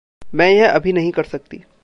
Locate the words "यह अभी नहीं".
0.49-1.11